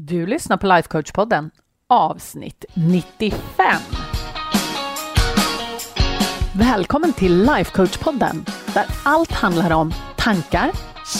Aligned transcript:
Du 0.00 0.26
lyssnar 0.26 0.56
på 0.56 0.66
Lifecoach-podden 0.66 1.50
avsnitt 1.88 2.64
95. 2.74 3.36
Välkommen 6.54 7.12
till 7.12 7.44
Lifecoach-podden 7.48 8.50
där 8.74 8.84
allt 9.04 9.32
handlar 9.32 9.70
om 9.70 9.92
tankar, 10.16 10.70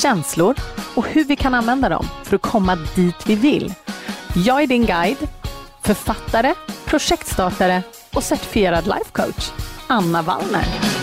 känslor 0.03 0.54
och 0.95 1.06
hur 1.06 1.25
vi 1.25 1.37
kan 1.37 1.54
använda 1.54 1.88
dem 1.88 2.06
för 2.25 2.37
att 2.37 2.43
komma 2.43 2.77
dit 2.96 3.27
vi 3.27 3.35
vill. 3.35 3.75
Jag 4.35 4.62
är 4.62 4.66
din 4.66 4.86
guide, 4.86 5.29
författare, 5.82 6.54
projektstartare 6.86 7.82
och 8.14 8.22
certifierad 8.22 8.84
lifecoach, 8.84 9.50
Anna 9.86 10.22
Wallner. 10.22 10.98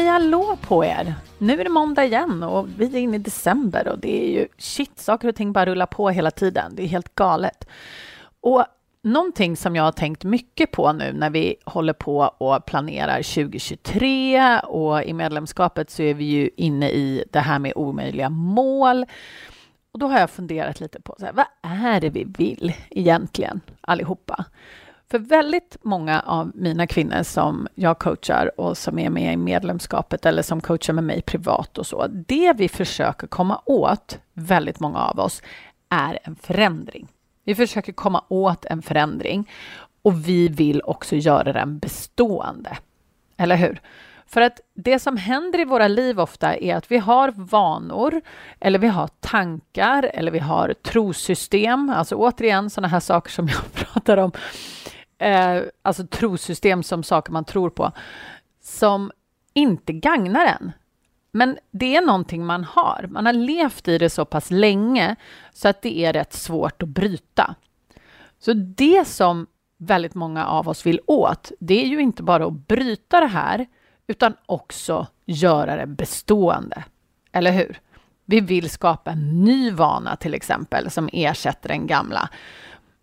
Hej 0.00 0.08
hallå 0.08 0.56
på 0.60 0.84
er! 0.84 1.14
Nu 1.38 1.60
är 1.60 1.64
det 1.64 1.70
måndag 1.70 2.04
igen 2.04 2.42
och 2.42 2.68
vi 2.78 2.84
är 2.84 2.96
inne 2.96 3.16
i 3.16 3.18
december 3.18 3.88
och 3.88 3.98
det 3.98 4.24
är 4.24 4.40
ju 4.40 4.48
shit, 4.58 4.98
saker 4.98 5.28
och 5.28 5.34
ting 5.34 5.52
bara 5.52 5.66
rullar 5.66 5.86
på 5.86 6.10
hela 6.10 6.30
tiden. 6.30 6.72
Det 6.74 6.82
är 6.82 6.86
helt 6.86 7.14
galet. 7.14 7.68
Och 8.40 8.64
någonting 9.02 9.56
som 9.56 9.76
jag 9.76 9.82
har 9.82 9.92
tänkt 9.92 10.24
mycket 10.24 10.70
på 10.70 10.92
nu 10.92 11.12
när 11.12 11.30
vi 11.30 11.56
håller 11.64 11.92
på 11.92 12.18
och 12.18 12.66
planerar 12.66 13.16
2023 13.16 14.58
och 14.58 15.02
i 15.02 15.12
medlemskapet 15.12 15.90
så 15.90 16.02
är 16.02 16.14
vi 16.14 16.24
ju 16.24 16.50
inne 16.56 16.90
i 16.90 17.24
det 17.30 17.40
här 17.40 17.58
med 17.58 17.72
omöjliga 17.76 18.30
mål. 18.30 19.06
Och 19.92 19.98
då 19.98 20.06
har 20.06 20.20
jag 20.20 20.30
funderat 20.30 20.80
lite 20.80 21.00
på 21.00 21.14
så 21.18 21.24
här, 21.24 21.32
vad 21.32 21.46
är 21.62 22.00
det 22.00 22.10
vi 22.10 22.24
vill 22.24 22.72
egentligen 22.90 23.60
allihopa? 23.80 24.44
För 25.10 25.18
väldigt 25.18 25.76
många 25.82 26.20
av 26.20 26.52
mina 26.54 26.86
kvinnor 26.86 27.22
som 27.22 27.68
jag 27.74 27.98
coachar 27.98 28.60
och 28.60 28.78
som 28.78 28.98
är 28.98 29.10
med 29.10 29.32
i 29.32 29.36
medlemskapet 29.36 30.26
eller 30.26 30.42
som 30.42 30.60
coachar 30.60 30.92
med 30.92 31.04
mig 31.04 31.22
privat 31.22 31.78
och 31.78 31.86
så, 31.86 32.06
det 32.06 32.52
vi 32.52 32.68
försöker 32.68 33.26
komma 33.26 33.62
åt, 33.64 34.18
väldigt 34.32 34.80
många 34.80 34.98
av 34.98 35.20
oss, 35.20 35.42
är 35.88 36.18
en 36.24 36.36
förändring. 36.36 37.08
Vi 37.44 37.54
försöker 37.54 37.92
komma 37.92 38.24
åt 38.28 38.64
en 38.64 38.82
förändring 38.82 39.50
och 40.02 40.28
vi 40.28 40.48
vill 40.48 40.82
också 40.84 41.16
göra 41.16 41.52
den 41.52 41.78
bestående. 41.78 42.78
Eller 43.36 43.56
hur? 43.56 43.80
För 44.26 44.40
att 44.40 44.60
det 44.74 44.98
som 44.98 45.16
händer 45.16 45.60
i 45.60 45.64
våra 45.64 45.88
liv 45.88 46.20
ofta 46.20 46.56
är 46.56 46.76
att 46.76 46.90
vi 46.90 46.98
har 46.98 47.32
vanor 47.36 48.20
eller 48.60 48.78
vi 48.78 48.88
har 48.88 49.08
tankar 49.20 50.10
eller 50.14 50.32
vi 50.32 50.38
har 50.38 50.74
trosystem, 50.82 51.90
alltså 51.96 52.14
återigen 52.14 52.70
sådana 52.70 52.88
här 52.88 53.00
saker 53.00 53.30
som 53.30 53.48
jag 53.48 53.72
pratar 53.72 54.16
om 54.16 54.32
eh, 55.20 55.62
alltså 55.82 56.06
trosystem 56.06 56.82
som 56.82 57.02
saker 57.02 57.32
man 57.32 57.44
tror 57.44 57.70
på, 57.70 57.92
som 58.62 59.10
inte 59.54 59.92
gagnar 59.92 60.46
en. 60.46 60.72
Men 61.32 61.58
det 61.70 61.96
är 61.96 62.00
någonting 62.00 62.46
man 62.46 62.64
har. 62.64 63.06
Man 63.10 63.26
har 63.26 63.32
levt 63.32 63.88
i 63.88 63.98
det 63.98 64.10
så 64.10 64.24
pass 64.24 64.50
länge 64.50 65.16
så 65.52 65.68
att 65.68 65.82
det 65.82 66.04
är 66.04 66.12
rätt 66.12 66.32
svårt 66.32 66.82
att 66.82 66.88
bryta. 66.88 67.54
Så 68.38 68.52
det 68.52 69.08
som 69.08 69.46
väldigt 69.78 70.14
många 70.14 70.46
av 70.46 70.68
oss 70.68 70.86
vill 70.86 71.00
åt, 71.06 71.52
det 71.60 71.82
är 71.82 71.86
ju 71.86 72.00
inte 72.00 72.22
bara 72.22 72.46
att 72.46 72.66
bryta 72.66 73.20
det 73.20 73.26
här, 73.26 73.66
utan 74.06 74.34
också 74.46 75.06
göra 75.26 75.76
det 75.76 75.86
bestående. 75.86 76.84
Eller 77.32 77.52
hur? 77.52 77.80
Vi 78.24 78.40
vill 78.40 78.70
skapa 78.70 79.10
en 79.10 79.44
ny 79.44 79.70
vana 79.70 80.16
till 80.16 80.34
exempel 80.34 80.90
som 80.90 81.08
ersätter 81.12 81.68
den 81.68 81.86
gamla. 81.86 82.28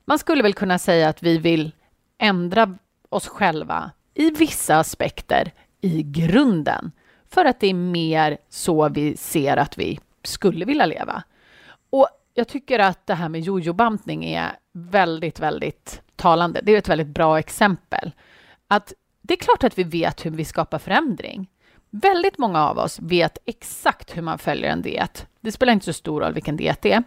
Man 0.05 0.19
skulle 0.19 0.43
väl 0.43 0.53
kunna 0.53 0.79
säga 0.79 1.09
att 1.09 1.23
vi 1.23 1.37
vill 1.37 1.71
ändra 2.17 2.77
oss 3.09 3.27
själva 3.27 3.91
i 4.13 4.29
vissa 4.29 4.77
aspekter 4.77 5.51
i 5.81 6.03
grunden 6.03 6.91
för 7.29 7.45
att 7.45 7.59
det 7.59 7.67
är 7.67 7.73
mer 7.73 8.37
så 8.49 8.89
vi 8.89 9.17
ser 9.17 9.57
att 9.57 9.77
vi 9.77 9.99
skulle 10.23 10.65
vilja 10.65 10.85
leva. 10.85 11.23
Och 11.89 12.07
jag 12.33 12.47
tycker 12.47 12.79
att 12.79 13.07
det 13.07 13.13
här 13.13 13.29
med 13.29 13.41
jojobantning 13.41 14.25
är 14.25 14.51
väldigt, 14.73 15.39
väldigt 15.39 16.01
talande. 16.15 16.61
Det 16.63 16.71
är 16.71 16.77
ett 16.77 16.89
väldigt 16.89 17.07
bra 17.07 17.39
exempel. 17.39 18.11
Att 18.67 18.93
det 19.21 19.33
är 19.33 19.37
klart 19.37 19.63
att 19.63 19.77
vi 19.77 19.83
vet 19.83 20.25
hur 20.25 20.31
vi 20.31 20.45
skapar 20.45 20.79
förändring. 20.79 21.49
Väldigt 21.89 22.37
många 22.37 22.67
av 22.67 22.77
oss 22.77 22.99
vet 22.99 23.37
exakt 23.45 24.17
hur 24.17 24.21
man 24.21 24.37
följer 24.37 24.71
en 24.71 24.81
diet. 24.81 25.27
Det 25.41 25.51
spelar 25.51 25.73
inte 25.73 25.85
så 25.85 25.93
stor 25.93 26.21
roll 26.21 26.33
vilken 26.33 26.57
diet 26.57 26.81
det 26.81 26.91
är. 26.93 27.03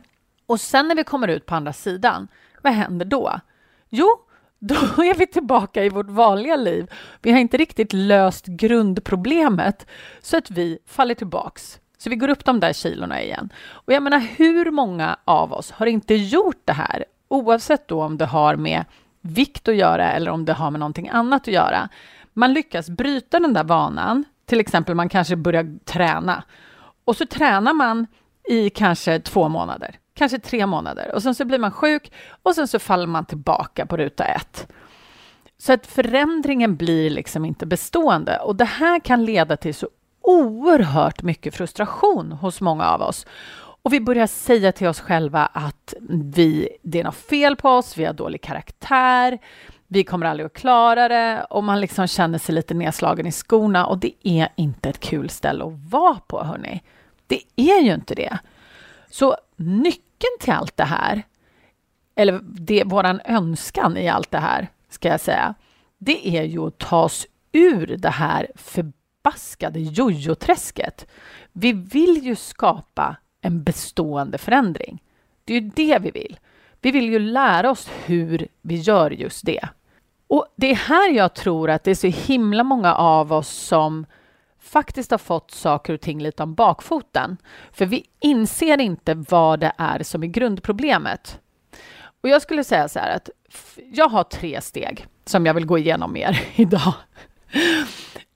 Och 0.47 0.61
sen 0.61 0.89
när 0.89 0.95
vi 0.95 1.05
kommer 1.05 1.29
ut 1.29 1.47
på 1.47 1.55
andra 1.55 1.73
sidan, 1.73 2.29
vad 2.63 2.73
händer 2.73 3.07
då? 3.07 3.41
Jo, 3.89 4.09
då 4.61 4.75
är 5.03 5.15
vi 5.15 5.27
tillbaka 5.27 5.85
i 5.85 5.89
vårt 5.89 6.11
vanliga 6.11 6.57
liv. 6.57 6.91
Vi 7.23 7.33
har 7.33 7.39
inte 7.39 7.57
riktigt 7.57 7.93
löst 7.93 8.47
grundproblemet 8.47 9.87
så 10.21 10.37
att 10.37 10.51
vi 10.51 10.79
faller 10.87 11.15
tillbaks. 11.15 11.81
Så 11.99 12.11
vi 12.11 12.17
går 12.17 12.29
upp 12.29 12.45
de 12.45 12.61
där 12.61 12.73
kilorna 12.73 13.23
igen. 13.23 13.53
Och 13.69 13.93
jag 13.93 14.03
menar, 14.03 14.19
hur 14.19 14.71
många 14.71 15.17
av 15.25 15.53
oss 15.53 15.71
har 15.71 15.87
inte 15.87 16.15
gjort 16.15 16.63
det 16.65 16.73
här? 16.73 17.05
Oavsett 17.29 17.89
då 17.89 18.03
om 18.03 18.19
det 18.19 18.27
har 18.27 18.57
med 18.57 18.85
vikt 19.21 19.69
att 19.69 19.77
göra 19.77 20.13
eller 20.13 20.31
om 20.31 20.45
det 20.45 20.53
har 20.53 20.71
med 20.71 20.81
någonting 20.81 21.09
annat 21.09 21.43
att 21.43 21.55
göra. 21.55 21.89
Man 22.33 22.53
lyckas 22.53 22.91
bryta 22.91 23.41
den 23.41 23.55
där 23.55 23.65
vanan. 23.65 24.25
Till 24.47 24.61
exempel, 24.61 24.95
man 24.95 25.09
kanske 25.09 25.37
börjar 25.37 25.79
träna 25.85 26.45
och 27.05 27.17
så 27.17 27.27
tränar 27.27 27.75
man 27.75 28.07
i 28.49 28.71
kanske 28.71 29.21
två 29.21 29.49
månader 29.49 30.00
kanske 30.21 30.39
tre 30.39 30.67
månader 30.67 31.15
och 31.15 31.23
sen 31.23 31.35
så 31.35 31.45
blir 31.45 31.59
man 31.59 31.73
sjuk 31.73 32.13
och 32.43 32.55
sen 32.55 32.69
så 32.69 32.79
faller 32.79 33.07
man 33.07 33.25
tillbaka 33.25 33.87
på 33.87 33.97
ruta 33.97 34.25
ett. 34.25 34.73
Så 35.59 35.73
att 35.73 35.87
förändringen 35.87 36.77
blir 36.77 37.11
liksom 37.11 37.45
inte 37.45 37.67
bestående 37.67 38.39
och 38.39 38.57
det 38.57 38.65
här 38.65 39.01
kan 39.01 39.25
leda 39.25 39.57
till 39.57 39.75
så 39.75 39.89
oerhört 40.23 41.23
mycket 41.23 41.55
frustration 41.55 42.33
hos 42.33 42.61
många 42.61 42.85
av 42.85 43.03
oss. 43.03 43.27
Och 43.83 43.93
vi 43.93 44.01
börjar 44.01 44.27
säga 44.27 44.73
till 44.73 44.87
oss 44.87 45.01
själva 45.01 45.47
att 45.47 45.95
vi, 46.11 46.69
det 46.83 47.01
är 47.01 47.05
något 47.05 47.15
fel 47.15 47.57
på 47.57 47.71
oss, 47.71 47.97
vi 47.97 48.05
har 48.05 48.13
dålig 48.13 48.43
karaktär, 48.43 49.39
vi 49.87 50.05
kommer 50.05 50.27
aldrig 50.27 50.47
att 50.47 50.53
klara 50.53 51.09
det 51.09 51.47
och 51.51 51.65
man 51.65 51.81
liksom 51.81 52.07
känner 52.07 52.39
sig 52.39 52.55
lite 52.55 52.75
nedslagen 52.75 53.27
i 53.27 53.33
skorna 53.33 53.87
och 53.87 53.99
det 53.99 54.13
är 54.23 54.49
inte 54.57 54.89
ett 54.89 55.01
kul 55.01 55.31
ställe 55.31 55.65
att 55.65 55.91
vara 55.91 56.19
på, 56.27 56.45
hörni. 56.45 56.83
Det 57.27 57.43
är 57.57 57.81
ju 57.81 57.95
inte 57.95 58.15
det. 58.15 58.39
Så 59.11 59.37
nyckeln 59.57 60.10
Nyckeln 60.21 60.39
till 60.41 60.53
allt 60.53 60.77
det 60.77 60.85
här, 60.85 61.23
eller 62.15 62.41
det, 62.43 62.85
våran 62.85 63.21
önskan 63.25 63.97
i 63.97 64.09
allt 64.09 64.31
det 64.31 64.39
här, 64.39 64.69
ska 64.89 65.09
jag 65.09 65.21
säga, 65.21 65.55
det 65.99 66.29
är 66.29 66.43
ju 66.43 66.67
att 66.67 66.79
ta 66.79 67.03
oss 67.03 67.27
ur 67.53 67.97
det 67.97 68.11
här 68.11 68.51
förbaskade 68.55 69.81
jojoträsket. 69.81 71.07
Vi 71.53 71.73
vill 71.73 72.25
ju 72.25 72.37
skapa 72.37 73.17
en 73.41 73.63
bestående 73.63 74.39
förändring. 74.39 75.03
Det 75.45 75.55
är 75.55 75.61
ju 75.61 75.71
det 75.75 75.99
vi 75.99 76.11
vill. 76.11 76.39
Vi 76.81 76.91
vill 76.91 77.11
ju 77.11 77.19
lära 77.19 77.71
oss 77.71 77.89
hur 78.05 78.49
vi 78.63 78.77
gör 78.77 79.11
just 79.11 79.47
det. 79.47 79.69
Och 80.29 80.47
det 80.57 80.71
är 80.71 80.75
här 80.75 81.11
jag 81.11 81.35
tror 81.35 81.71
att 81.71 81.85
det 81.85 81.91
är 81.91 81.95
så 81.95 82.07
himla 82.07 82.65
många 82.65 82.95
av 82.95 83.33
oss 83.33 83.49
som 83.49 84.07
faktiskt 84.61 85.11
har 85.11 85.19
fått 85.19 85.51
saker 85.51 85.95
och 85.95 86.01
ting 86.01 86.23
lite 86.23 86.43
om 86.43 86.55
bakfoten. 86.55 87.37
För 87.73 87.87
vi 87.87 88.07
inser 88.21 88.81
inte 88.81 89.15
vad 89.15 89.61
det 89.61 89.73
är 89.79 90.03
som 90.03 90.23
är 90.23 90.27
grundproblemet. 90.27 91.41
Och 92.21 92.29
jag 92.29 92.43
skulle 92.43 92.65
säga 92.65 92.89
så 92.89 92.99
här 92.99 93.17
att 93.17 93.31
jag 93.93 94.09
har 94.09 94.25
tre 94.25 94.61
steg 94.61 95.07
som 95.25 95.47
jag 95.47 95.55
vill 95.55 95.67
gå 95.67 95.79
igenom 95.79 96.13
med 96.13 96.31
er 96.31 96.49
idag 96.61 96.93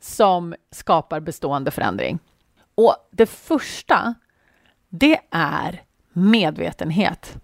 som 0.00 0.54
skapar 0.70 1.20
bestående 1.20 1.70
förändring. 1.70 2.18
Och 2.74 2.96
det 3.10 3.26
första, 3.26 4.14
det 4.88 5.20
är 5.30 5.82
medvetenhet. 6.12 7.36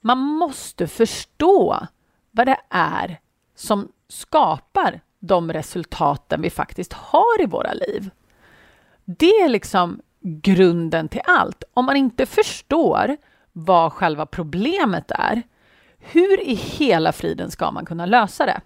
Man 0.00 0.18
måste 0.18 0.86
förstå 0.86 1.86
vad 2.30 2.46
det 2.46 2.60
är 2.70 3.20
som 3.54 3.92
skapar 4.08 5.00
de 5.22 5.52
resultaten 5.52 6.42
vi 6.42 6.50
faktiskt 6.50 6.92
har 6.92 7.42
i 7.42 7.46
våra 7.46 7.72
liv. 7.72 8.10
Det 9.04 9.30
är 9.30 9.48
liksom 9.48 10.00
grunden 10.20 11.08
till 11.08 11.20
allt. 11.24 11.64
Om 11.74 11.84
man 11.84 11.96
inte 11.96 12.26
förstår 12.26 13.16
vad 13.52 13.92
själva 13.92 14.26
problemet 14.26 15.10
är, 15.10 15.42
hur 15.98 16.40
i 16.40 16.54
hela 16.54 17.12
friden 17.12 17.50
ska 17.50 17.70
man 17.70 17.84
kunna 17.84 18.06
lösa 18.06 18.46
det? 18.46 18.60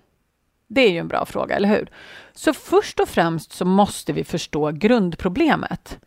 Det 0.68 0.80
är 0.80 0.90
ju 0.90 0.98
en 0.98 1.08
bra 1.08 1.26
fråga, 1.26 1.56
eller 1.56 1.68
hur? 1.68 1.90
Så 2.32 2.52
först 2.54 3.00
och 3.00 3.08
främst 3.08 3.52
så 3.52 3.64
måste 3.64 4.12
vi 4.12 4.24
förstå 4.24 4.70
grundproblemet. 4.70 5.98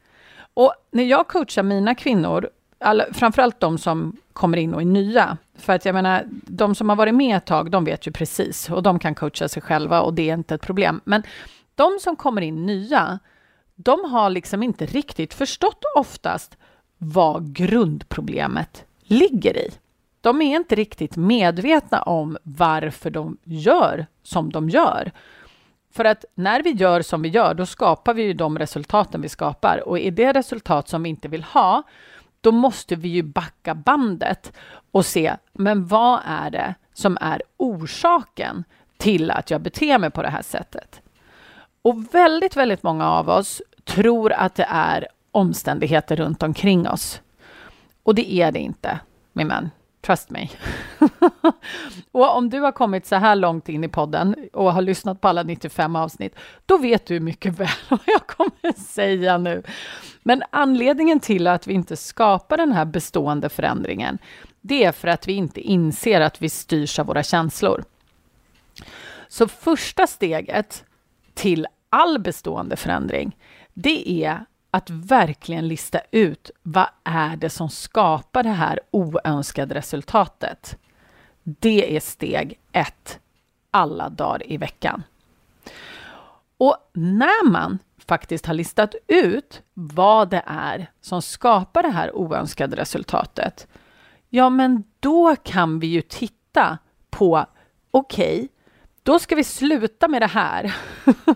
Och 0.53 0.73
när 0.91 1.03
jag 1.03 1.27
coachar 1.27 1.63
mina 1.63 1.95
kvinnor, 1.95 2.49
alla, 2.79 3.05
framförallt 3.13 3.59
de 3.59 3.77
som 3.77 4.17
kommer 4.33 4.57
in 4.57 4.73
och 4.73 4.81
är 4.81 4.85
nya, 4.85 5.37
för 5.55 5.73
att 5.73 5.85
jag 5.85 5.95
menar, 5.95 6.23
de 6.31 6.75
som 6.75 6.89
har 6.89 6.95
varit 6.95 7.15
med 7.15 7.37
ett 7.37 7.45
tag, 7.45 7.71
de 7.71 7.85
vet 7.85 8.07
ju 8.07 8.11
precis 8.11 8.69
och 8.69 8.83
de 8.83 8.99
kan 8.99 9.15
coacha 9.15 9.47
sig 9.47 9.61
själva 9.61 10.01
och 10.01 10.13
det 10.13 10.29
är 10.29 10.33
inte 10.33 10.55
ett 10.55 10.61
problem. 10.61 11.01
Men 11.03 11.23
de 11.75 11.97
som 12.01 12.15
kommer 12.15 12.41
in 12.41 12.65
nya, 12.65 13.19
de 13.75 14.11
har 14.11 14.29
liksom 14.29 14.63
inte 14.63 14.85
riktigt 14.85 15.33
förstått 15.33 15.83
oftast 15.95 16.57
vad 16.97 17.53
grundproblemet 17.53 18.85
ligger 19.03 19.57
i. 19.57 19.71
De 20.21 20.41
är 20.41 20.55
inte 20.55 20.75
riktigt 20.75 21.15
medvetna 21.15 22.01
om 22.01 22.37
varför 22.43 23.09
de 23.09 23.37
gör 23.43 24.05
som 24.23 24.49
de 24.49 24.69
gör. 24.69 25.11
För 25.91 26.05
att 26.05 26.25
när 26.35 26.63
vi 26.63 26.71
gör 26.71 27.01
som 27.01 27.21
vi 27.21 27.29
gör, 27.29 27.53
då 27.53 27.65
skapar 27.65 28.13
vi 28.13 28.23
ju 28.23 28.33
de 28.33 28.59
resultaten 28.59 29.21
vi 29.21 29.29
skapar. 29.29 29.87
Och 29.87 29.99
är 29.99 30.11
det 30.11 30.33
resultat 30.33 30.87
som 30.87 31.03
vi 31.03 31.09
inte 31.09 31.27
vill 31.27 31.43
ha, 31.43 31.83
då 32.41 32.51
måste 32.51 32.95
vi 32.95 33.07
ju 33.07 33.23
backa 33.23 33.75
bandet 33.75 34.53
och 34.91 35.05
se, 35.05 35.35
men 35.53 35.85
vad 35.85 36.19
är 36.25 36.49
det 36.49 36.75
som 36.93 37.17
är 37.21 37.41
orsaken 37.57 38.63
till 38.97 39.31
att 39.31 39.51
jag 39.51 39.61
beter 39.61 39.97
mig 39.97 40.11
på 40.11 40.21
det 40.21 40.29
här 40.29 40.41
sättet? 40.41 41.01
Och 41.81 42.15
väldigt, 42.15 42.55
väldigt 42.55 42.83
många 42.83 43.09
av 43.09 43.29
oss 43.29 43.61
tror 43.83 44.31
att 44.31 44.55
det 44.55 44.67
är 44.69 45.07
omständigheter 45.31 46.15
runt 46.15 46.43
omkring 46.43 46.87
oss. 46.87 47.21
Och 48.03 48.15
det 48.15 48.33
är 48.33 48.51
det 48.51 48.59
inte, 48.59 48.99
min 49.33 49.47
vän. 49.47 49.69
Trust 50.01 50.29
me. 50.29 50.49
och 52.11 52.37
om 52.37 52.49
du 52.49 52.59
har 52.59 52.71
kommit 52.71 53.05
så 53.05 53.15
här 53.15 53.35
långt 53.35 53.69
in 53.69 53.83
i 53.83 53.87
podden 53.87 54.35
och 54.53 54.73
har 54.73 54.81
lyssnat 54.81 55.21
på 55.21 55.27
alla 55.27 55.43
95 55.43 55.95
avsnitt, 55.95 56.35
då 56.65 56.77
vet 56.77 57.05
du 57.05 57.19
mycket 57.19 57.59
väl 57.59 57.67
vad 57.89 57.99
jag 58.05 58.27
kommer 58.27 58.79
säga 58.79 59.37
nu. 59.37 59.63
Men 60.23 60.43
anledningen 60.49 61.19
till 61.19 61.47
att 61.47 61.67
vi 61.67 61.73
inte 61.73 61.95
skapar 61.95 62.57
den 62.57 62.71
här 62.71 62.85
bestående 62.85 63.49
förändringen, 63.49 64.17
det 64.61 64.83
är 64.83 64.91
för 64.91 65.07
att 65.07 65.27
vi 65.27 65.33
inte 65.33 65.61
inser 65.61 66.21
att 66.21 66.41
vi 66.41 66.49
styrs 66.49 66.99
av 66.99 67.05
våra 67.05 67.23
känslor. 67.23 67.83
Så 69.27 69.47
första 69.47 70.07
steget 70.07 70.83
till 71.33 71.67
all 71.89 72.19
bestående 72.19 72.75
förändring, 72.75 73.37
det 73.73 74.23
är 74.23 74.45
att 74.71 74.89
verkligen 74.89 75.67
lista 75.67 76.01
ut 76.11 76.51
vad 76.63 76.87
är 77.03 77.35
det 77.35 77.49
som 77.49 77.69
skapar 77.69 78.43
det 78.43 78.49
här 78.49 78.79
oönskade 78.91 79.75
resultatet. 79.75 80.77
Det 81.43 81.95
är 81.95 81.99
steg 81.99 82.59
ett 82.71 83.19
alla 83.71 84.09
dagar 84.09 84.51
i 84.51 84.57
veckan. 84.57 85.03
Och 86.57 86.77
när 86.93 87.49
man 87.49 87.79
faktiskt 88.09 88.45
har 88.45 88.53
listat 88.53 88.95
ut 89.07 89.61
vad 89.73 90.29
det 90.29 90.43
är 90.45 90.91
som 91.01 91.21
skapar 91.21 91.83
det 91.83 91.89
här 91.89 92.15
oönskade 92.15 92.75
resultatet, 92.75 93.67
ja, 94.29 94.49
men 94.49 94.83
då 94.99 95.35
kan 95.35 95.79
vi 95.79 95.87
ju 95.87 96.01
titta 96.01 96.77
på, 97.09 97.45
okej, 97.91 98.35
okay, 98.35 98.47
då 99.03 99.19
ska 99.19 99.35
vi 99.35 99.43
sluta 99.43 100.07
med 100.07 100.21
det 100.21 100.27
här. 100.27 100.75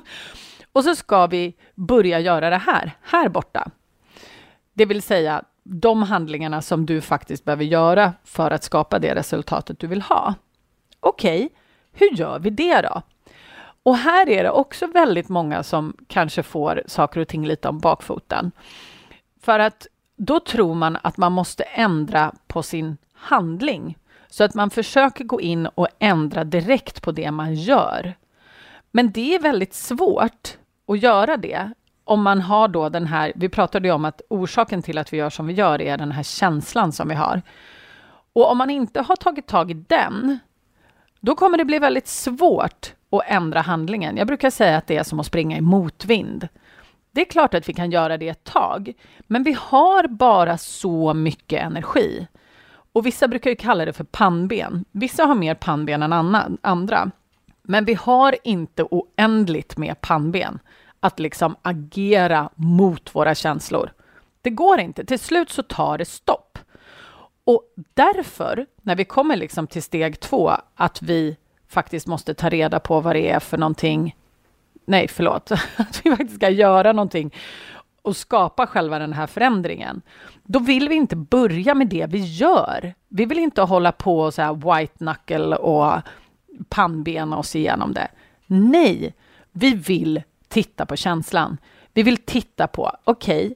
Och 0.74 0.84
så 0.84 0.96
ska 0.96 1.28
vi 1.28 1.56
börja 1.76 2.20
göra 2.20 2.50
det 2.50 2.58
här, 2.58 2.92
här 3.02 3.30
borta. 3.30 3.72
Det 4.74 4.86
vill 4.86 5.02
säga 5.02 5.44
de 5.64 6.04
handlingarna 6.04 6.62
som 6.62 6.86
du 6.86 7.02
faktiskt 7.02 7.46
behöver 7.46 7.64
göra 7.64 8.14
för 8.24 8.52
att 8.52 8.64
skapa 8.64 9.00
det 9.00 9.16
resultatet 9.16 9.80
du 9.80 9.88
vill 9.88 10.02
ha. 10.02 10.34
Okej, 11.00 11.46
okay, 11.46 11.50
hur 11.92 12.18
gör 12.18 12.40
vi 12.40 12.50
det 12.50 12.82
då? 12.82 13.02
Och 13.84 13.98
här 13.98 14.30
är 14.30 14.44
det 14.44 14.52
också 14.52 14.88
väldigt 14.88 15.30
många 15.30 15.64
som 15.64 15.98
kanske 16.08 16.44
får 16.44 16.84
saker 16.88 17.22
och 17.22 17.28
ting 17.28 17.46
lite 17.48 17.70
om 17.70 17.80
bakfoten. 17.80 18.52
För 19.42 19.60
att 19.60 19.88
då 20.16 20.40
tror 20.40 20.76
man 20.76 20.98
att 21.02 21.18
man 21.18 21.32
måste 21.32 21.64
ändra 21.64 22.34
på 22.48 22.64
sin 22.64 22.98
handling. 23.14 23.98
Så 24.30 24.44
att 24.44 24.54
man 24.54 24.70
försöker 24.70 25.24
gå 25.24 25.42
in 25.42 25.68
och 25.68 25.88
ändra 26.00 26.44
direkt 26.44 27.02
på 27.02 27.12
det 27.12 27.32
man 27.32 27.56
gör. 27.56 28.14
Men 28.92 29.12
det 29.12 29.36
är 29.36 29.40
väldigt 29.40 29.74
svårt 29.74 30.58
att 30.88 31.00
göra 31.00 31.38
det 31.38 31.72
om 32.04 32.24
man 32.24 32.42
har 32.42 32.68
då 32.68 32.90
den 32.90 33.08
här, 33.08 33.34
vi 33.36 33.50
pratade 33.50 33.88
ju 33.88 33.94
om 33.94 34.06
att 34.06 34.22
orsaken 34.30 34.82
till 34.82 34.98
att 34.98 35.14
vi 35.14 35.18
gör 35.18 35.30
som 35.30 35.48
vi 35.48 35.54
gör 35.54 35.82
är 35.82 35.98
den 35.98 36.12
här 36.12 36.24
känslan 36.24 36.92
som 36.92 37.08
vi 37.08 37.16
har. 37.16 37.42
Och 38.34 38.52
om 38.52 38.58
man 38.58 38.70
inte 38.70 39.02
har 39.02 39.16
tagit 39.16 39.48
tag 39.48 39.72
i 39.72 39.74
den, 39.74 40.40
då 41.20 41.36
kommer 41.36 41.58
det 41.58 41.66
bli 41.66 41.80
väldigt 41.80 42.08
svårt 42.08 42.94
och 43.14 43.24
ändra 43.26 43.62
handlingen. 43.62 44.18
Jag 44.18 44.28
brukar 44.28 44.50
säga 44.50 44.78
att 44.78 44.88
det 44.88 44.98
är 44.98 45.04
som 45.04 45.20
att 45.20 45.26
springa 45.26 45.58
i 45.58 45.62
motvind. 45.62 46.48
Det 47.12 47.22
är 47.22 47.26
klart 47.26 47.54
att 47.54 47.70
vi 47.70 47.74
kan 47.74 47.92
göra 47.92 48.18
det 48.18 48.30
ett 48.30 48.44
tag, 48.44 48.94
men 49.20 49.44
vi 49.44 49.58
har 49.60 50.08
bara 50.08 50.58
så 50.58 51.14
mycket 51.14 51.64
energi. 51.64 52.28
Och 52.94 53.06
vissa 53.06 53.28
brukar 53.28 53.50
ju 53.50 53.56
kalla 53.56 53.86
det 53.86 53.94
för 53.94 54.04
pannben. 54.04 54.86
Vissa 54.92 55.26
har 55.26 55.36
mer 55.36 55.56
pannben 55.56 56.04
än 56.04 56.36
andra. 56.62 57.12
Men 57.62 57.86
vi 57.86 57.94
har 57.94 58.36
inte 58.44 58.84
oändligt 58.84 59.78
med 59.78 60.02
pannben 60.02 60.60
att 61.00 61.20
liksom 61.20 61.56
agera 61.62 62.50
mot 62.56 63.16
våra 63.16 63.36
känslor. 63.36 63.92
Det 64.42 64.50
går 64.50 64.80
inte. 64.80 65.06
Till 65.06 65.20
slut 65.20 65.50
så 65.50 65.64
tar 65.64 65.98
det 65.98 66.06
stopp. 66.06 66.60
Och 67.44 67.64
därför, 67.94 68.66
när 68.82 68.96
vi 68.96 69.06
kommer 69.06 69.36
liksom 69.36 69.68
till 69.68 69.84
steg 69.84 70.20
två, 70.20 70.52
att 70.76 71.02
vi 71.02 71.38
faktiskt 71.74 72.08
måste 72.08 72.34
ta 72.34 72.50
reda 72.50 72.80
på 72.80 73.00
vad 73.02 73.16
det 73.16 73.30
är 73.30 73.40
för 73.40 73.58
någonting. 73.58 74.16
Nej, 74.86 75.08
förlåt. 75.08 75.52
Att 75.76 76.02
vi 76.04 76.10
faktiskt 76.10 76.36
ska 76.36 76.50
göra 76.50 76.94
någonting 76.94 77.34
och 78.02 78.18
skapa 78.18 78.68
själva 78.68 79.00
den 79.00 79.14
här 79.14 79.28
förändringen. 79.28 80.02
Då 80.44 80.60
vill 80.60 80.90
vi 80.90 80.96
inte 80.96 81.16
börja 81.16 81.76
med 81.76 81.88
det 81.88 82.06
vi 82.06 82.20
gör. 82.20 82.94
Vi 83.08 83.26
vill 83.26 83.40
inte 83.40 83.62
hålla 83.62 83.92
på 83.92 84.20
och 84.20 84.34
så 84.34 84.42
här 84.42 84.80
white 84.80 84.98
knuckle 84.98 85.56
och 85.56 86.02
pannbena 86.70 87.38
oss 87.38 87.56
igenom 87.56 87.94
det. 87.94 88.08
Nej, 88.46 89.14
vi 89.52 89.74
vill 89.76 90.22
titta 90.48 90.86
på 90.86 90.96
känslan. 90.96 91.58
Vi 91.94 92.04
vill 92.04 92.18
titta 92.18 92.68
på, 92.68 92.92
okej, 93.04 93.46
okay, 93.46 93.56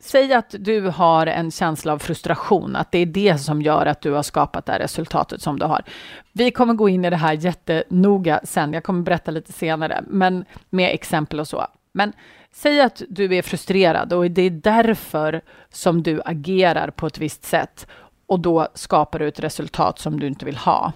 säg 0.00 0.32
att 0.32 0.54
du 0.58 0.80
har 0.80 1.26
en 1.26 1.50
känsla 1.50 1.92
av 1.92 1.98
frustration, 1.98 2.76
att 2.76 2.92
det 2.92 2.98
är 2.98 3.06
det 3.06 3.38
som 3.38 3.62
gör 3.62 3.86
att 3.86 4.00
du 4.00 4.12
har 4.12 4.22
skapat 4.22 4.66
det 4.66 4.72
här 4.72 4.78
resultatet 4.78 5.42
som 5.42 5.58
du 5.58 5.66
har. 5.66 5.84
Vi 6.32 6.50
kommer 6.50 6.74
gå 6.74 6.88
in 6.88 7.04
i 7.04 7.10
det 7.10 7.16
här 7.16 7.32
jättenoga 7.32 8.40
sen, 8.44 8.72
jag 8.72 8.84
kommer 8.84 9.02
berätta 9.02 9.30
lite 9.30 9.52
senare, 9.52 10.04
men 10.06 10.44
med 10.70 10.94
exempel 10.94 11.40
och 11.40 11.48
så. 11.48 11.66
Men 11.92 12.12
säg 12.52 12.80
att 12.80 13.02
du 13.08 13.36
är 13.36 13.42
frustrerad 13.42 14.12
och 14.12 14.30
det 14.30 14.42
är 14.42 14.50
därför 14.50 15.40
som 15.70 16.02
du 16.02 16.22
agerar 16.24 16.90
på 16.90 17.06
ett 17.06 17.18
visst 17.18 17.44
sätt 17.44 17.86
och 18.26 18.40
då 18.40 18.68
skapar 18.74 19.18
du 19.18 19.28
ett 19.28 19.40
resultat 19.40 19.98
som 19.98 20.20
du 20.20 20.26
inte 20.26 20.44
vill 20.44 20.56
ha. 20.56 20.92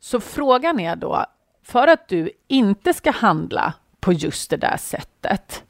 Så 0.00 0.20
frågan 0.20 0.80
är 0.80 0.96
då, 0.96 1.24
för 1.64 1.86
att 1.86 2.08
du 2.08 2.30
inte 2.48 2.94
ska 2.94 3.10
handla 3.10 3.74
på 4.00 4.12
just 4.12 4.50
det 4.50 4.56
där 4.56 4.76
sättet, 4.76 5.64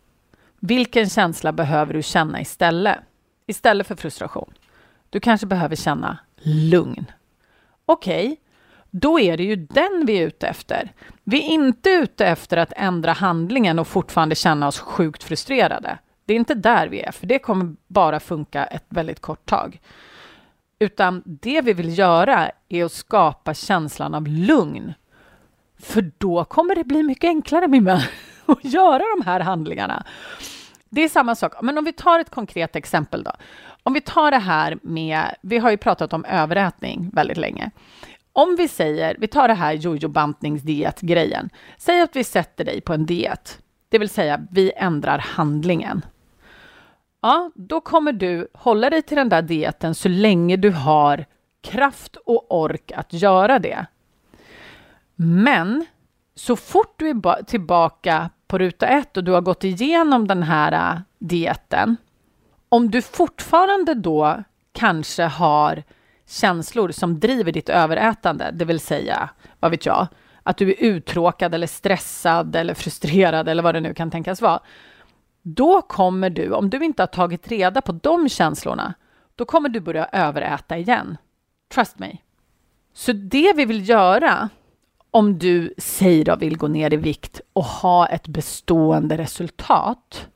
vilken 0.61 1.09
känsla 1.09 1.53
behöver 1.53 1.95
du 1.95 2.03
känna 2.03 2.41
istället? 2.41 2.99
Istället 3.47 3.87
för 3.87 3.97
frustration. 3.97 4.55
Du 5.11 5.21
kanske 5.21 5.47
behöver 5.47 5.77
känna 5.77 6.19
lugn. 6.43 7.07
Okej, 7.85 8.27
okay, 8.27 8.37
då 8.91 9.21
är 9.21 9.37
det 9.37 9.45
ju 9.45 9.57
den 9.57 10.07
vi 10.07 10.19
är 10.19 10.27
ute 10.27 10.47
efter. 10.47 10.93
Vi 11.25 11.39
är 11.39 11.49
inte 11.49 11.91
ute 11.91 12.27
efter 12.27 12.57
att 12.57 12.73
ändra 12.77 13.13
handlingen 13.13 13.79
och 13.79 13.89
fortfarande 13.89 14.35
känna 14.35 14.69
oss 14.69 14.79
sjukt 14.79 15.23
frustrerade. 15.23 15.99
Det 16.25 16.35
är 16.35 16.37
inte 16.37 16.55
där 16.55 16.89
vi 16.89 17.01
är, 17.01 17.13
för 17.13 17.27
det 17.27 17.39
kommer 17.39 17.75
bara 17.87 18.21
funka 18.21 18.65
ett 18.65 18.87
väldigt 18.89 19.21
kort 19.21 19.47
tag. 19.47 19.81
Utan 20.79 21.23
det 21.25 21.61
vi 21.61 21.73
vill 21.73 21.99
göra 21.99 22.51
är 22.69 22.85
att 22.85 22.93
skapa 22.93 23.55
känslan 23.55 24.15
av 24.15 24.27
lugn. 24.27 24.95
För 25.79 26.11
då 26.19 26.45
kommer 26.45 26.75
det 26.75 26.85
bli 26.85 27.03
mycket 27.03 27.29
enklare, 27.29 27.69
min 27.69 27.85
vän, 27.85 28.01
att 28.59 28.65
göra 28.65 29.03
de 29.17 29.25
här 29.27 29.41
handlingarna. 29.41 30.05
Det 30.89 31.05
är 31.05 31.09
samma 31.09 31.35
sak, 31.35 31.53
men 31.63 31.79
om 31.79 31.85
vi 31.85 31.93
tar 31.93 32.19
ett 32.19 32.31
konkret 32.31 32.77
exempel 32.77 33.23
då. 33.23 33.33
Om 33.83 33.93
vi 33.93 34.01
tar 34.01 34.31
det 34.31 34.39
här 34.39 34.79
med, 34.83 35.35
vi 35.41 35.59
har 35.59 35.71
ju 35.71 35.77
pratat 35.77 36.13
om 36.13 36.25
överätning 36.25 37.11
väldigt 37.13 37.37
länge. 37.37 37.71
Om 38.33 38.57
vi 38.57 38.69
säger, 38.69 39.17
vi 39.19 39.29
tar 39.29 39.49
det 39.49 39.55
här 39.55 39.73
jojo-bantningsdiet-grejen. 39.73 41.51
Säg 41.79 42.01
att 42.01 42.17
vi 42.17 42.25
sätter 42.25 42.65
dig 42.65 42.81
på 42.81 42.95
en 42.95 43.07
diet, 43.07 43.59
det 43.89 43.99
vill 43.99 44.09
säga 44.09 44.41
vi 44.51 44.73
ändrar 44.77 45.19
handlingen 45.19 46.03
ja, 47.21 47.51
då 47.55 47.81
kommer 47.81 48.13
du 48.13 48.49
hålla 48.55 48.91
dig 48.91 49.03
till 49.03 49.17
den 49.17 49.29
där 49.29 49.43
dieten 49.43 49.95
så 49.95 50.09
länge 50.09 50.57
du 50.57 50.71
har 50.71 51.25
kraft 51.61 52.17
och 52.17 52.61
ork 52.61 52.93
att 52.93 53.13
göra 53.13 53.59
det. 53.59 53.87
Men 55.17 55.87
så 56.35 56.57
fort 56.57 56.95
du 56.97 57.09
är 57.09 57.43
tillbaka 57.43 58.31
på 58.51 58.59
ruta 58.59 58.87
ett 58.87 59.17
och 59.17 59.25
du 59.25 59.33
har 59.33 59.41
gått 59.41 59.65
igenom 59.65 60.29
den 60.29 60.43
här 60.43 60.73
äh, 60.73 61.01
dieten, 61.19 61.97
om 62.69 62.91
du 62.91 63.03
fortfarande 63.03 63.95
då 63.95 64.43
kanske 64.73 65.23
har 65.23 65.83
känslor 66.27 66.91
som 66.91 67.21
driver 67.21 67.53
ditt 67.53 67.69
överätande, 67.69 68.51
det 68.53 68.65
vill 68.65 68.81
säga, 68.81 69.31
vad 69.61 69.71
vet 69.71 69.87
jag, 69.87 70.07
att 70.43 70.57
du 70.57 70.69
är 70.69 70.77
uttråkad 70.79 71.55
eller 71.55 71.67
stressad 71.67 72.57
eller 72.57 72.75
frustrerad 72.75 73.49
eller 73.49 73.63
vad 73.63 73.75
det 73.75 73.81
nu 73.81 73.95
kan 73.95 74.11
tänkas 74.11 74.41
vara, 74.43 74.61
då 75.43 75.83
kommer 75.83 76.31
du, 76.31 76.53
om 76.53 76.71
du 76.71 76.85
inte 76.85 77.03
har 77.03 77.07
tagit 77.07 77.49
reda 77.49 77.81
på 77.81 77.93
de 77.93 78.29
känslorna, 78.29 78.95
då 79.35 79.45
kommer 79.45 79.69
du 79.69 79.81
börja 79.81 80.09
överäta 80.13 80.79
igen. 80.79 81.17
Trust 81.75 81.99
me. 81.99 82.17
Så 82.95 83.13
det 83.13 83.53
vi 83.57 83.65
vill 83.65 83.89
göra 83.89 84.49
om 85.11 85.39
du 85.39 85.75
säger 85.79 86.25
då 86.25 86.37
vill 86.37 86.57
gå 86.57 86.69
ner 86.69 86.93
i 86.93 86.97
vikt 86.97 87.41
och 87.53 87.65
ha 87.65 88.07
ett 88.07 88.29
bestående 88.29 89.19
resultat, 89.19 90.29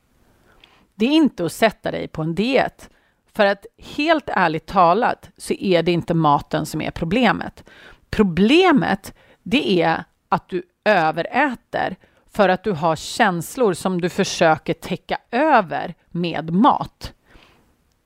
det 0.95 1.07
är 1.07 1.11
inte 1.11 1.45
att 1.45 1.53
sätta 1.53 1.91
dig 1.91 2.09
på 2.09 2.23
en 2.23 2.35
diet. 2.35 2.91
För 3.33 3.47
att 3.47 3.67
helt 3.97 4.29
ärligt 4.29 4.67
talat 4.67 5.31
så 5.37 5.55
är 5.55 5.83
det 5.83 5.93
inte 5.93 6.15
maten 6.15 6.67
som 6.67 6.81
är 6.81 6.91
problemet. 6.91 7.65
Problemet, 8.11 9.15
det 9.43 9.83
är 9.83 10.05
att 10.29 10.49
du 10.49 10.63
överäter 10.85 11.97
för 12.31 12.49
att 12.49 12.65
du 12.65 12.73
har 12.73 12.97
känslor 12.97 13.73
som 13.75 14.01
du 14.01 14.09
försöker 14.09 14.75
täcka 14.75 15.19
över 15.31 15.95
med 16.11 16.51
mat. 16.51 17.13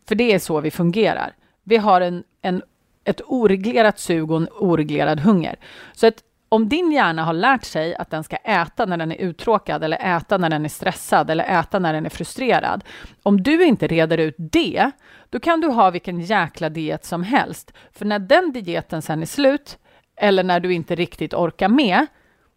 För 0.09 0.15
det 0.15 0.35
är 0.35 0.39
så 0.39 0.61
vi 0.61 0.71
fungerar. 0.71 1.35
Vi 1.63 1.77
har 1.77 2.01
en, 2.01 2.25
en, 2.43 2.63
ett 3.05 3.21
oreglerat 3.27 3.99
sug 3.99 4.31
och 4.31 4.37
en 4.37 4.49
oreglerad 4.49 5.21
hunger. 5.21 5.57
Så 5.93 6.07
att 6.07 6.23
om 6.49 6.69
din 6.69 6.93
hjärna 6.93 7.25
har 7.25 7.33
lärt 7.33 7.65
sig 7.65 7.95
att 7.95 8.11
den 8.11 8.25
ska 8.25 8.37
äta 8.37 8.87
när 8.87 8.97
den 8.97 9.13
är 9.13 9.17
uttråkad 9.17 9.85
eller 9.85 10.17
äta 10.17 10.39
när 10.39 10.51
den 10.51 10.65
är 10.65 10.69
stressad 10.69 11.31
eller 11.31 11.45
äta 11.61 11.79
när 11.79 11.93
den 11.93 12.07
är 12.07 12.11
frustrerad. 12.11 12.85
Om 13.23 13.43
du 13.43 13.65
inte 13.65 13.87
reder 13.87 14.19
ut 14.19 14.35
det, 14.39 14.91
då 15.31 15.41
kan 15.41 15.61
du 15.61 15.69
ha 15.69 15.91
vilken 15.91 16.21
jäkla 16.21 16.69
diet 16.69 17.05
som 17.05 17.23
helst. 17.23 17.73
För 17.93 18.05
när 18.05 18.19
den 18.19 18.53
dieten 18.53 19.03
sen 19.03 19.23
är 19.23 19.27
slut, 19.27 19.79
eller 20.17 20.45
när 20.45 20.61
du 20.61 20.75
inte 20.75 20.95
riktigt 20.95 21.35
orkar 21.35 21.69
med, 21.69 22.07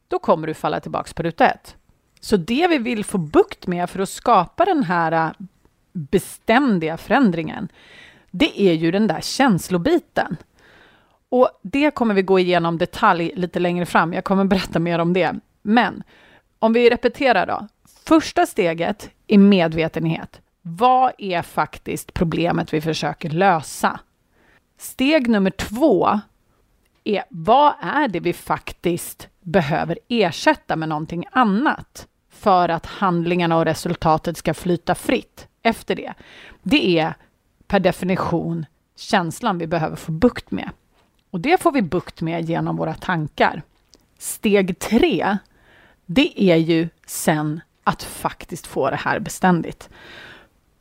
då 0.07 0.19
kommer 0.19 0.48
du 0.48 0.53
falla 0.53 0.79
tillbaka 0.79 1.13
på 1.15 1.24
ruta 1.24 1.50
ett. 1.50 1.75
Så 2.19 2.38
det 2.38 2.67
vi 2.67 2.77
vill 2.77 3.05
få 3.05 3.17
bukt 3.17 3.67
med 3.67 3.89
för 3.89 4.00
att 4.00 4.10
skapa 4.10 4.65
den 4.65 4.83
här 4.83 5.12
äh, 5.12 5.31
beständiga 5.93 6.98
förändringen, 6.98 7.69
det 8.31 8.62
är 8.62 8.74
ju 8.74 8.91
den 8.91 9.07
där 9.07 9.21
känslobiten. 9.21 10.38
Och 11.31 11.50
det 11.61 11.91
kommer 11.91 12.13
vi 12.13 12.21
gå 12.21 12.39
igenom 12.39 12.77
detalj 12.77 13.31
lite 13.35 13.59
längre 13.59 13.85
fram. 13.85 14.13
Jag 14.13 14.23
kommer 14.23 14.45
berätta 14.45 14.79
mer 14.79 15.00
om 15.00 15.13
det. 15.13 15.35
Men 15.61 16.03
om 16.59 16.73
vi 16.73 16.89
repeterar 16.89 17.47
då. 17.47 17.67
Första 18.05 18.45
steget 18.45 19.09
är 19.27 19.38
medvetenhet. 19.38 20.41
Vad 20.61 21.11
är 21.17 21.41
faktiskt 21.41 22.13
problemet 22.13 22.73
vi 22.73 22.81
försöker 22.81 23.29
lösa? 23.29 24.00
Steg 24.77 25.29
nummer 25.29 25.51
två 25.51 26.19
är 27.03 27.23
vad 27.29 27.73
är 27.81 28.07
det 28.07 28.19
vi 28.19 28.33
faktiskt 28.33 29.27
behöver 29.41 30.00
ersätta 30.07 30.75
med 30.75 30.89
någonting 30.89 31.25
annat 31.31 32.07
för 32.29 32.69
att 32.69 32.85
handlingarna 32.85 33.57
och 33.57 33.65
resultatet 33.65 34.38
ska 34.38 34.53
flyta 34.53 34.95
fritt 34.95 35.47
efter 35.63 35.95
det. 35.95 36.13
Det 36.63 37.00
är 37.00 37.13
per 37.67 37.79
definition 37.79 38.65
känslan 38.95 39.57
vi 39.57 39.67
behöver 39.67 39.95
få 39.95 40.11
bukt 40.11 40.51
med. 40.51 40.69
Och 41.31 41.39
det 41.39 41.61
får 41.61 41.71
vi 41.71 41.81
bukt 41.81 42.21
med 42.21 42.50
genom 42.50 42.77
våra 42.77 42.93
tankar. 42.93 43.61
Steg 44.17 44.79
tre, 44.79 45.38
det 46.05 46.41
är 46.41 46.55
ju 46.55 46.89
sen 47.05 47.61
att 47.83 48.03
faktiskt 48.03 48.67
få 48.67 48.89
det 48.89 48.95
här 48.95 49.19
beständigt. 49.19 49.89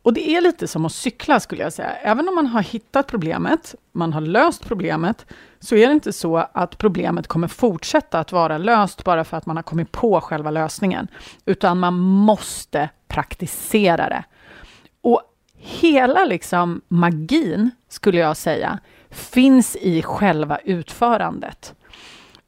Och 0.02 0.12
det 0.12 0.30
är 0.30 0.40
lite 0.40 0.68
som 0.68 0.86
att 0.86 0.92
cykla 0.92 1.40
skulle 1.40 1.62
jag 1.62 1.72
säga. 1.72 1.90
Även 1.90 2.28
om 2.28 2.34
man 2.34 2.46
har 2.46 2.62
hittat 2.62 3.06
problemet, 3.06 3.74
man 3.92 4.12
har 4.12 4.20
löst 4.20 4.64
problemet, 4.64 5.26
så 5.60 5.76
är 5.76 5.86
det 5.86 5.92
inte 5.92 6.12
så 6.12 6.36
att 6.36 6.78
problemet 6.78 7.26
kommer 7.26 7.48
fortsätta 7.48 8.18
att 8.18 8.32
vara 8.32 8.58
löst 8.58 9.04
bara 9.04 9.24
för 9.24 9.36
att 9.36 9.46
man 9.46 9.56
har 9.56 9.62
kommit 9.62 9.92
på 9.92 10.20
själva 10.20 10.50
lösningen, 10.50 11.08
utan 11.44 11.78
man 11.78 11.98
måste 11.98 12.88
praktisera 13.08 14.08
det. 14.08 14.24
Och 15.00 15.22
hela 15.56 16.24
liksom 16.24 16.80
magin, 16.88 17.70
skulle 17.88 18.18
jag 18.18 18.36
säga, 18.36 18.78
finns 19.10 19.76
i 19.76 20.02
själva 20.02 20.58
utförandet. 20.58 21.74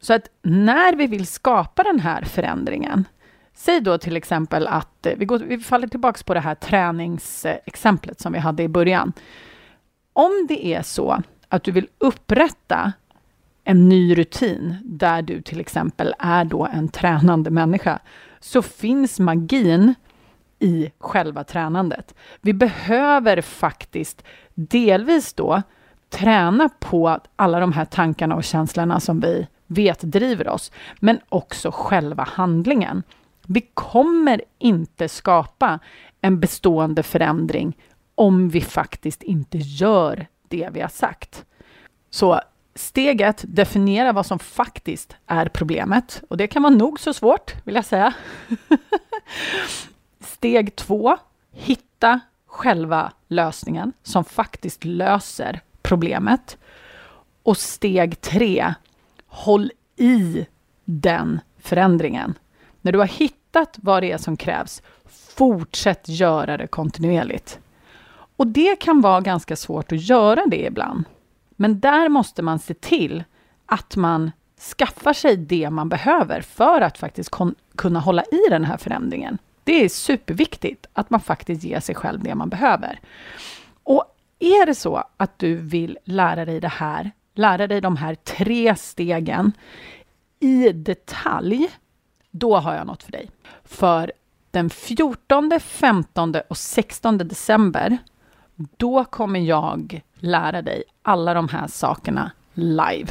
Så 0.00 0.14
att 0.14 0.28
när 0.42 0.96
vi 0.96 1.06
vill 1.06 1.26
skapa 1.26 1.82
den 1.82 2.00
här 2.00 2.22
förändringen, 2.22 3.04
säg 3.54 3.80
då 3.80 3.98
till 3.98 4.16
exempel 4.16 4.66
att 4.66 5.06
eh, 5.06 5.12
vi, 5.16 5.24
går, 5.24 5.38
vi 5.38 5.58
faller 5.58 5.88
tillbaka 5.88 6.20
på 6.24 6.34
det 6.34 6.40
här 6.40 6.54
träningsexemplet 6.54 8.20
som 8.20 8.32
vi 8.32 8.38
hade 8.38 8.62
i 8.62 8.68
början. 8.68 9.12
Om 10.12 10.46
det 10.48 10.66
är 10.66 10.82
så 10.82 11.22
att 11.48 11.64
du 11.64 11.72
vill 11.72 11.88
upprätta 11.98 12.92
en 13.64 13.88
ny 13.88 14.14
rutin 14.14 14.76
där 14.84 15.22
du 15.22 15.42
till 15.42 15.60
exempel 15.60 16.14
är 16.18 16.44
då 16.44 16.66
en 16.66 16.88
tränande 16.88 17.50
människa, 17.50 17.98
så 18.40 18.62
finns 18.62 19.20
magin 19.20 19.94
i 20.58 20.90
själva 20.98 21.44
tränandet. 21.44 22.14
Vi 22.40 22.52
behöver 22.52 23.40
faktiskt 23.40 24.24
delvis 24.54 25.32
då 25.32 25.62
träna 26.12 26.68
på 26.78 27.18
alla 27.36 27.60
de 27.60 27.72
här 27.72 27.84
tankarna 27.84 28.36
och 28.36 28.44
känslorna 28.44 29.00
som 29.00 29.20
vi 29.20 29.46
vet 29.66 30.00
driver 30.00 30.48
oss, 30.48 30.72
men 31.00 31.20
också 31.28 31.70
själva 31.74 32.28
handlingen. 32.32 33.02
Vi 33.46 33.60
kommer 33.74 34.42
inte 34.58 35.08
skapa 35.08 35.78
en 36.20 36.40
bestående 36.40 37.02
förändring 37.02 37.76
om 38.14 38.48
vi 38.48 38.60
faktiskt 38.60 39.22
inte 39.22 39.58
gör 39.58 40.26
det 40.48 40.68
vi 40.72 40.80
har 40.80 40.88
sagt. 40.88 41.44
Så 42.10 42.40
steget, 42.74 43.44
definiera 43.46 44.12
vad 44.12 44.26
som 44.26 44.38
faktiskt 44.38 45.16
är 45.26 45.48
problemet. 45.48 46.22
Och 46.28 46.36
det 46.36 46.46
kan 46.46 46.62
vara 46.62 46.74
nog 46.74 47.00
så 47.00 47.14
svårt, 47.14 47.54
vill 47.64 47.74
jag 47.74 47.84
säga. 47.84 48.14
Steg 50.20 50.76
två, 50.76 51.16
hitta 51.52 52.20
själva 52.46 53.12
lösningen 53.28 53.92
som 54.02 54.24
faktiskt 54.24 54.84
löser 54.84 55.60
problemet. 55.92 56.58
Och 57.42 57.56
steg 57.56 58.20
tre, 58.20 58.74
håll 59.26 59.72
i 59.96 60.46
den 60.84 61.40
förändringen. 61.58 62.34
När 62.80 62.92
du 62.92 62.98
har 62.98 63.06
hittat 63.06 63.76
vad 63.82 64.02
det 64.02 64.12
är 64.12 64.18
som 64.18 64.36
krävs, 64.36 64.82
fortsätt 65.36 66.08
göra 66.08 66.56
det 66.56 66.66
kontinuerligt. 66.66 67.58
Och 68.36 68.46
det 68.46 68.80
kan 68.80 69.00
vara 69.00 69.20
ganska 69.20 69.56
svårt 69.56 69.92
att 69.92 70.08
göra 70.08 70.46
det 70.46 70.66
ibland. 70.66 71.04
Men 71.50 71.80
där 71.80 72.08
måste 72.08 72.42
man 72.42 72.58
se 72.58 72.74
till 72.74 73.24
att 73.66 73.96
man 73.96 74.30
skaffar 74.78 75.12
sig 75.12 75.36
det 75.36 75.70
man 75.70 75.88
behöver 75.88 76.40
för 76.40 76.80
att 76.80 76.98
faktiskt 76.98 77.30
kunna 77.76 78.00
hålla 78.00 78.22
i 78.22 78.50
den 78.50 78.64
här 78.64 78.76
förändringen. 78.76 79.38
Det 79.64 79.84
är 79.84 79.88
superviktigt 79.88 80.86
att 80.92 81.10
man 81.10 81.20
faktiskt 81.20 81.64
ger 81.64 81.80
sig 81.80 81.94
själv 81.94 82.22
det 82.22 82.34
man 82.34 82.48
behöver. 82.48 83.00
Är 84.42 84.66
det 84.66 84.74
så 84.74 85.04
att 85.16 85.38
du 85.38 85.54
vill 85.54 85.98
lära 86.04 86.44
dig 86.44 86.60
det 86.60 86.68
här, 86.68 87.10
lära 87.34 87.66
dig 87.66 87.80
de 87.80 87.96
här 87.96 88.14
tre 88.14 88.76
stegen 88.76 89.52
i 90.40 90.72
detalj, 90.72 91.68
då 92.30 92.56
har 92.56 92.74
jag 92.74 92.86
något 92.86 93.02
för 93.02 93.12
dig. 93.12 93.30
För 93.64 94.12
den 94.50 94.70
14, 94.70 95.60
15 95.60 96.34
och 96.48 96.56
16 96.56 97.18
december, 97.18 97.98
då 98.76 99.04
kommer 99.04 99.40
jag 99.40 100.02
lära 100.14 100.62
dig 100.62 100.84
alla 101.02 101.34
de 101.34 101.48
här 101.48 101.66
sakerna 101.66 102.30
live. 102.54 103.08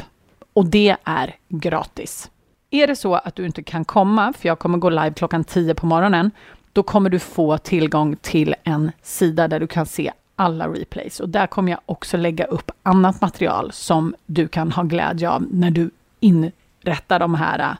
Och 0.52 0.66
det 0.66 0.96
är 1.04 1.36
gratis. 1.48 2.30
Är 2.70 2.86
det 2.86 2.96
så 2.96 3.14
att 3.14 3.36
du 3.36 3.46
inte 3.46 3.62
kan 3.62 3.84
komma, 3.84 4.32
för 4.32 4.48
jag 4.48 4.58
kommer 4.58 4.78
gå 4.78 4.90
live 4.90 5.12
klockan 5.12 5.44
10 5.44 5.74
på 5.74 5.86
morgonen, 5.86 6.30
då 6.72 6.82
kommer 6.82 7.10
du 7.10 7.18
få 7.18 7.58
tillgång 7.58 8.16
till 8.16 8.54
en 8.62 8.92
sida 9.02 9.48
där 9.48 9.60
du 9.60 9.66
kan 9.66 9.86
se 9.86 10.12
alla 10.42 10.68
replays. 10.68 11.20
Och 11.20 11.28
där 11.28 11.46
kommer 11.46 11.72
jag 11.72 11.80
också 11.86 12.16
lägga 12.16 12.44
upp 12.44 12.70
annat 12.82 13.20
material 13.20 13.72
som 13.72 14.14
du 14.26 14.48
kan 14.48 14.72
ha 14.72 14.82
glädje 14.82 15.30
av 15.30 15.46
när 15.50 15.70
du 15.70 15.90
inrättar 16.20 17.18
de 17.18 17.34
här 17.34 17.58
äh, 17.58 17.76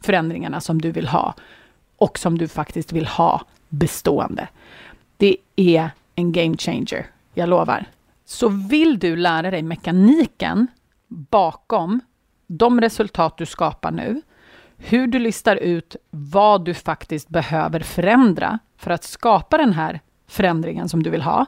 förändringarna 0.00 0.60
som 0.60 0.80
du 0.80 0.90
vill 0.90 1.08
ha 1.08 1.34
och 1.96 2.18
som 2.18 2.38
du 2.38 2.48
faktiskt 2.48 2.92
vill 2.92 3.06
ha 3.06 3.42
bestående. 3.68 4.48
Det 5.16 5.36
är 5.56 5.90
en 6.14 6.32
game 6.32 6.56
changer, 6.56 7.06
jag 7.34 7.48
lovar. 7.48 7.84
Så 8.24 8.48
vill 8.48 8.98
du 8.98 9.16
lära 9.16 9.50
dig 9.50 9.62
mekaniken 9.62 10.66
bakom 11.08 12.00
de 12.46 12.80
resultat 12.80 13.36
du 13.36 13.46
skapar 13.46 13.90
nu, 13.90 14.22
hur 14.76 15.06
du 15.06 15.18
listar 15.18 15.56
ut 15.56 15.96
vad 16.10 16.64
du 16.64 16.74
faktiskt 16.74 17.28
behöver 17.28 17.80
förändra 17.80 18.58
för 18.76 18.90
att 18.90 19.04
skapa 19.04 19.58
den 19.58 19.72
här 19.72 20.00
förändringen 20.26 20.88
som 20.88 21.02
du 21.02 21.10
vill 21.10 21.22
ha 21.22 21.46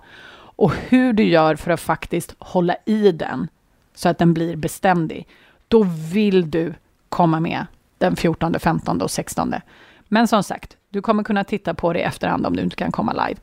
och 0.63 0.73
hur 0.73 1.13
du 1.13 1.25
gör 1.25 1.57
för 1.57 1.71
att 1.71 1.81
faktiskt 1.81 2.35
hålla 2.39 2.77
i 2.85 3.13
den 3.13 3.49
så 3.95 4.09
att 4.09 4.19
den 4.19 4.35
blir 4.35 4.57
beständig, 4.57 5.29
då 5.69 5.83
vill 6.13 6.51
du 6.51 6.75
komma 7.09 7.41
med 7.41 7.67
den 7.99 8.17
14, 8.17 8.55
15 8.61 9.03
och 9.03 9.11
16. 9.11 9.55
Men 10.09 10.29
som 10.29 10.43
sagt, 10.43 10.77
du 10.89 11.03
kommer 11.03 11.25
kunna 11.25 11.45
titta 11.45 11.75
på 11.75 11.93
det 11.93 11.99
i 11.99 12.03
efterhand 12.03 12.47
om 12.47 12.57
du 12.57 12.63
inte 12.63 12.77
kan 12.77 12.93
komma 12.93 13.13
live. 13.13 13.41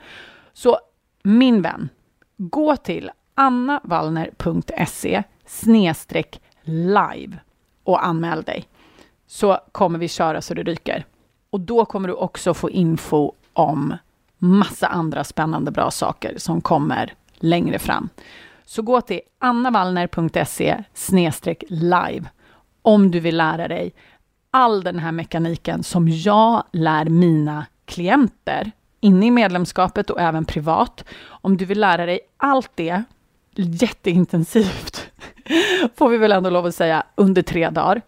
Så 0.53 0.79
min 1.23 1.61
vän, 1.61 1.89
gå 2.38 2.75
till 2.75 3.11
annavallner.se 3.35 5.23
snedstreck 5.45 6.41
live 6.63 7.38
och 7.83 8.05
anmäl 8.05 8.43
dig. 8.43 8.67
Så 9.27 9.59
kommer 9.71 9.99
vi 9.99 10.07
köra 10.07 10.41
så 10.41 10.53
det 10.53 10.63
ryker. 10.63 11.05
Och 11.49 11.59
då 11.59 11.85
kommer 11.85 12.07
du 12.07 12.13
också 12.13 12.53
få 12.53 12.69
info 12.69 13.33
om 13.53 13.95
massa 14.39 14.88
andra 14.88 15.24
spännande 15.24 15.72
bra 15.72 15.91
saker 15.91 16.34
som 16.38 16.62
kommer 16.62 17.13
längre 17.36 17.79
fram. 17.79 18.10
Så 18.65 18.81
gå 18.81 19.01
till 19.01 19.22
annavallner.se 19.39 20.84
live 21.69 22.29
om 22.81 23.12
du 23.12 23.19
vill 23.19 23.38
lära 23.38 23.67
dig 23.67 23.93
all 24.51 24.84
den 24.84 25.00
här 25.00 25.12
mekaniken 25.12 25.84
som 25.84 26.10
jag 26.10 26.63
lär 26.72 27.05
mina 27.05 27.65
klienter 27.86 28.72
inne 29.00 29.25
i 29.25 29.31
medlemskapet 29.31 30.10
och 30.10 30.22
även 30.22 30.46
privat. 30.46 31.05
Om 31.25 31.58
du 31.58 31.65
vill 31.65 31.79
lära 31.79 32.05
dig 32.05 32.19
allt 32.38 32.72
det 32.75 33.03
jätteintensivt, 33.55 35.12
får 35.96 36.10
vi 36.10 36.17
väl 36.17 36.31
ändå 36.31 36.50
lov 36.50 36.65
att 36.65 36.75
säga, 36.75 37.03
under 37.15 37.41
tre 37.41 37.69
dagar. 37.69 38.01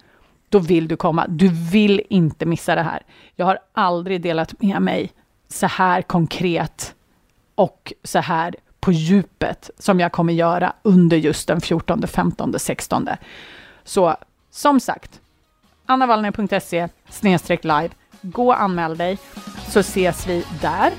då 0.49 0.59
vill 0.59 0.87
du 0.87 0.95
komma. 0.95 1.25
Du 1.27 1.47
vill 1.71 2.01
inte 2.09 2.45
missa 2.45 2.75
det 2.75 2.81
här. 2.81 3.03
Jag 3.35 3.45
har 3.45 3.59
aldrig 3.73 4.21
delat 4.21 4.61
med 4.61 4.81
mig 4.81 5.11
så 5.51 5.67
här 5.67 6.01
konkret 6.01 6.95
och 7.55 7.93
så 8.03 8.19
här 8.19 8.55
på 8.79 8.91
djupet 8.91 9.69
som 9.77 9.99
jag 9.99 10.11
kommer 10.11 10.33
göra 10.33 10.73
under 10.81 11.17
just 11.17 11.47
den 11.47 11.61
14, 11.61 12.07
15, 12.07 12.53
16. 12.59 13.09
Så 13.83 14.15
som 14.51 14.79
sagt, 14.79 15.21
annavallner.se 15.85 16.87
live. 17.61 17.89
Gå 18.21 18.47
och 18.47 18.61
anmäl 18.61 18.97
dig 18.97 19.17
så 19.67 19.79
ses 19.79 20.27
vi 20.27 20.43
där 20.61 20.91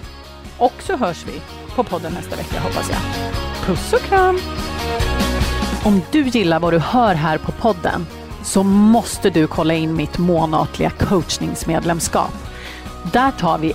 och 0.59 0.73
så 0.78 0.97
hörs 0.97 1.26
vi 1.26 1.40
på 1.75 1.85
podden 1.85 2.12
nästa 2.12 2.37
vecka 2.37 2.61
hoppas 2.61 2.90
jag. 2.90 3.00
Puss 3.66 3.92
och 3.92 4.00
kram! 4.00 4.38
Om 5.85 6.00
du 6.12 6.23
gillar 6.23 6.61
vad 6.61 6.73
du 6.73 6.78
hör 6.78 7.14
här 7.14 7.38
på 7.38 7.52
podden 7.52 8.06
så 8.44 8.62
måste 8.62 9.30
du 9.30 9.47
kolla 9.47 9.75
in 9.75 9.97
mitt 9.97 10.18
månatliga 10.18 10.90
coachningsmedlemskap. 10.90 12.35
Där 13.12 13.30
tar 13.30 13.59
vi 13.59 13.75